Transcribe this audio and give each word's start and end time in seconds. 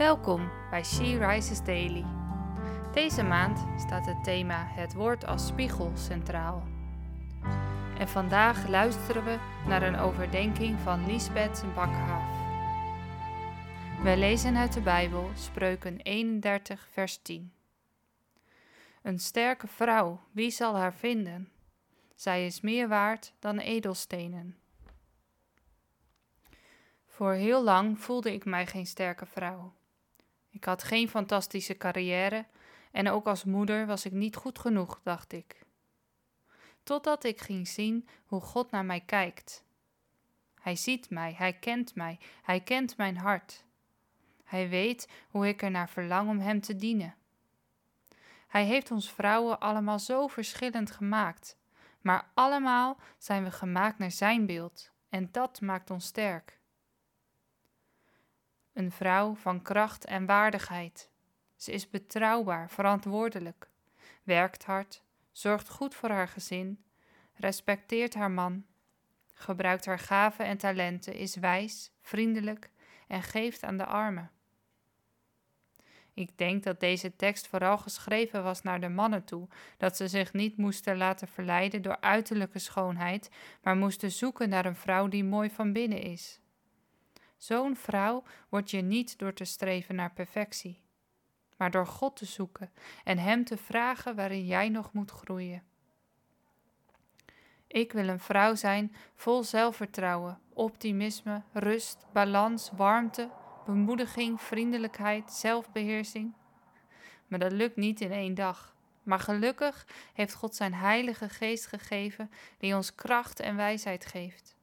Welkom 0.00 0.50
bij 0.70 0.84
She 0.84 1.26
Rises 1.26 1.64
Daily. 1.64 2.04
Deze 2.92 3.22
maand 3.22 3.80
staat 3.80 4.06
het 4.06 4.24
thema 4.24 4.66
Het 4.66 4.94
woord 4.94 5.26
als 5.26 5.46
spiegel 5.46 5.92
centraal. 5.94 6.62
En 7.98 8.08
vandaag 8.08 8.68
luisteren 8.68 9.24
we 9.24 9.38
naar 9.66 9.82
een 9.82 9.96
overdenking 9.96 10.80
van 10.80 11.06
Lisbeth 11.06 11.64
Bakhaaf. 11.74 12.38
Wij 14.02 14.18
lezen 14.18 14.56
uit 14.56 14.72
de 14.72 14.80
Bijbel 14.80 15.30
Spreuken 15.34 16.00
31, 16.00 16.88
vers 16.90 17.22
10. 17.22 17.52
Een 19.02 19.18
sterke 19.18 19.66
vrouw, 19.66 20.20
wie 20.30 20.50
zal 20.50 20.76
haar 20.76 20.94
vinden? 20.94 21.48
Zij 22.14 22.46
is 22.46 22.60
meer 22.60 22.88
waard 22.88 23.32
dan 23.38 23.58
edelstenen. 23.58 24.58
Voor 27.06 27.32
heel 27.32 27.62
lang 27.62 27.98
voelde 27.98 28.32
ik 28.32 28.44
mij 28.44 28.66
geen 28.66 28.86
sterke 28.86 29.26
vrouw. 29.26 29.72
Ik 30.50 30.64
had 30.64 30.82
geen 30.82 31.08
fantastische 31.08 31.76
carrière 31.76 32.46
en 32.90 33.08
ook 33.08 33.26
als 33.26 33.44
moeder 33.44 33.86
was 33.86 34.04
ik 34.04 34.12
niet 34.12 34.36
goed 34.36 34.58
genoeg, 34.58 35.00
dacht 35.02 35.32
ik. 35.32 35.62
Totdat 36.82 37.24
ik 37.24 37.40
ging 37.40 37.68
zien 37.68 38.08
hoe 38.26 38.40
God 38.40 38.70
naar 38.70 38.84
mij 38.84 39.00
kijkt. 39.00 39.64
Hij 40.60 40.76
ziet 40.76 41.10
mij, 41.10 41.34
hij 41.36 41.52
kent 41.52 41.94
mij, 41.94 42.18
hij 42.42 42.60
kent 42.60 42.96
mijn 42.96 43.16
hart. 43.16 43.64
Hij 44.44 44.68
weet 44.68 45.08
hoe 45.28 45.48
ik 45.48 45.62
er 45.62 45.70
naar 45.70 45.88
verlang 45.88 46.28
om 46.28 46.38
hem 46.38 46.60
te 46.60 46.76
dienen. 46.76 47.14
Hij 48.46 48.64
heeft 48.64 48.90
ons 48.90 49.12
vrouwen 49.12 49.60
allemaal 49.60 49.98
zo 49.98 50.26
verschillend 50.26 50.90
gemaakt, 50.90 51.56
maar 52.00 52.30
allemaal 52.34 52.98
zijn 53.18 53.44
we 53.44 53.50
gemaakt 53.50 53.98
naar 53.98 54.10
zijn 54.10 54.46
beeld 54.46 54.90
en 55.08 55.28
dat 55.32 55.60
maakt 55.60 55.90
ons 55.90 56.06
sterk 56.06 56.59
een 58.80 58.92
vrouw 58.92 59.34
van 59.34 59.62
kracht 59.62 60.04
en 60.04 60.26
waardigheid. 60.26 61.10
Ze 61.56 61.72
is 61.72 61.90
betrouwbaar, 61.90 62.70
verantwoordelijk, 62.70 63.68
werkt 64.22 64.64
hard, 64.64 65.02
zorgt 65.32 65.68
goed 65.68 65.94
voor 65.94 66.08
haar 66.08 66.28
gezin, 66.28 66.84
respecteert 67.34 68.14
haar 68.14 68.30
man, 68.30 68.64
gebruikt 69.32 69.86
haar 69.86 69.98
gaven 69.98 70.44
en 70.44 70.56
talenten, 70.56 71.14
is 71.14 71.36
wijs, 71.36 71.92
vriendelijk 72.00 72.70
en 73.08 73.22
geeft 73.22 73.62
aan 73.62 73.76
de 73.76 73.84
armen. 73.84 74.30
Ik 76.14 76.38
denk 76.38 76.62
dat 76.62 76.80
deze 76.80 77.16
tekst 77.16 77.46
vooral 77.46 77.78
geschreven 77.78 78.42
was 78.42 78.62
naar 78.62 78.80
de 78.80 78.88
mannen 78.88 79.24
toe, 79.24 79.48
dat 79.76 79.96
ze 79.96 80.08
zich 80.08 80.32
niet 80.32 80.56
moesten 80.56 80.96
laten 80.96 81.28
verleiden 81.28 81.82
door 81.82 82.00
uiterlijke 82.00 82.58
schoonheid, 82.58 83.30
maar 83.62 83.76
moesten 83.76 84.10
zoeken 84.10 84.48
naar 84.48 84.64
een 84.64 84.76
vrouw 84.76 85.08
die 85.08 85.24
mooi 85.24 85.50
van 85.50 85.72
binnen 85.72 86.02
is. 86.02 86.39
Zo'n 87.40 87.76
vrouw 87.76 88.22
word 88.48 88.70
je 88.70 88.80
niet 88.80 89.18
door 89.18 89.32
te 89.32 89.44
streven 89.44 89.94
naar 89.94 90.12
perfectie, 90.12 90.82
maar 91.56 91.70
door 91.70 91.86
God 91.86 92.16
te 92.16 92.24
zoeken 92.24 92.70
en 93.04 93.18
Hem 93.18 93.44
te 93.44 93.56
vragen 93.56 94.16
waarin 94.16 94.46
jij 94.46 94.68
nog 94.68 94.92
moet 94.92 95.10
groeien. 95.10 95.62
Ik 97.66 97.92
wil 97.92 98.08
een 98.08 98.20
vrouw 98.20 98.54
zijn 98.54 98.94
vol 99.14 99.42
zelfvertrouwen, 99.42 100.40
optimisme, 100.52 101.42
rust, 101.52 102.06
balans, 102.12 102.70
warmte, 102.76 103.30
bemoediging, 103.66 104.40
vriendelijkheid, 104.40 105.32
zelfbeheersing. 105.32 106.34
Maar 107.26 107.38
dat 107.38 107.52
lukt 107.52 107.76
niet 107.76 108.00
in 108.00 108.12
één 108.12 108.34
dag. 108.34 108.76
Maar 109.02 109.20
gelukkig 109.20 109.86
heeft 110.12 110.34
God 110.34 110.54
zijn 110.54 110.74
Heilige 110.74 111.28
Geest 111.28 111.66
gegeven, 111.66 112.30
die 112.58 112.74
ons 112.74 112.94
kracht 112.94 113.40
en 113.40 113.56
wijsheid 113.56 114.06
geeft. 114.06 114.58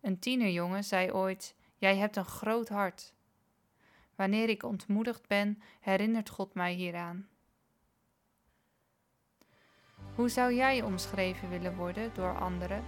Een 0.00 0.18
tienerjongen 0.18 0.84
zei 0.84 1.12
ooit: 1.12 1.54
Jij 1.76 1.96
hebt 1.96 2.16
een 2.16 2.24
groot 2.24 2.68
hart. 2.68 3.12
Wanneer 4.14 4.48
ik 4.48 4.62
ontmoedigd 4.62 5.26
ben, 5.26 5.62
herinnert 5.80 6.28
God 6.28 6.54
mij 6.54 6.72
hieraan. 6.72 7.28
Hoe 10.14 10.28
zou 10.28 10.54
jij 10.54 10.82
omschreven 10.82 11.48
willen 11.48 11.76
worden 11.76 12.10
door 12.14 12.38
anderen? 12.38 12.84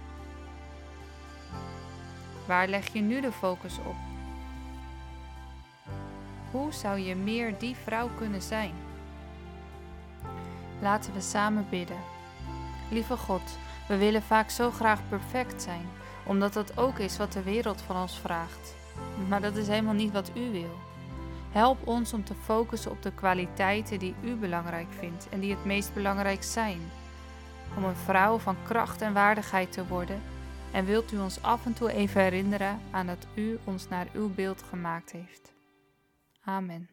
Waar 2.47 2.67
leg 2.67 2.93
je 2.93 3.01
nu 3.01 3.21
de 3.21 3.31
focus 3.31 3.77
op? 3.77 3.95
Hoe 6.51 6.73
zou 6.73 6.99
je 6.99 7.15
meer 7.15 7.57
die 7.57 7.75
vrouw 7.75 8.09
kunnen 8.17 8.41
zijn? 8.41 8.73
Laten 10.81 11.13
we 11.13 11.21
samen 11.21 11.67
bidden. 11.69 11.99
Lieve 12.91 13.17
God, 13.17 13.57
we 13.87 13.97
willen 13.97 14.21
vaak 14.21 14.49
zo 14.49 14.71
graag 14.71 15.09
perfect 15.09 15.61
zijn 15.61 15.89
omdat 16.31 16.53
dat 16.53 16.77
ook 16.77 16.99
is 16.99 17.17
wat 17.17 17.31
de 17.31 17.43
wereld 17.43 17.81
van 17.81 18.01
ons 18.01 18.19
vraagt. 18.19 18.75
Maar 19.27 19.41
dat 19.41 19.55
is 19.55 19.67
helemaal 19.67 19.93
niet 19.93 20.11
wat 20.11 20.31
u 20.35 20.51
wil. 20.51 20.79
Help 21.49 21.87
ons 21.87 22.13
om 22.13 22.23
te 22.23 22.33
focussen 22.33 22.91
op 22.91 23.01
de 23.01 23.11
kwaliteiten 23.11 23.99
die 23.99 24.15
u 24.23 24.35
belangrijk 24.35 24.87
vindt 24.99 25.29
en 25.29 25.39
die 25.39 25.51
het 25.51 25.65
meest 25.65 25.93
belangrijk 25.93 26.43
zijn. 26.43 26.79
Om 27.77 27.83
een 27.83 27.95
vrouw 27.95 28.37
van 28.37 28.55
kracht 28.63 29.01
en 29.01 29.13
waardigheid 29.13 29.71
te 29.71 29.87
worden. 29.87 30.21
En 30.71 30.85
wilt 30.85 31.11
u 31.11 31.19
ons 31.19 31.41
af 31.41 31.65
en 31.65 31.73
toe 31.73 31.91
even 31.91 32.21
herinneren 32.21 32.79
aan 32.91 33.07
dat 33.07 33.27
u 33.33 33.59
ons 33.63 33.87
naar 33.87 34.07
uw 34.13 34.33
beeld 34.33 34.63
gemaakt 34.69 35.11
heeft. 35.11 35.53
Amen. 36.43 36.89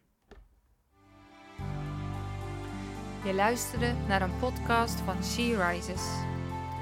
Je 3.23 3.33
luisterde 3.33 3.93
naar 4.07 4.21
een 4.21 4.39
podcast 4.39 4.99
van 4.99 5.23
She 5.23 5.67
Rises. 5.67 6.28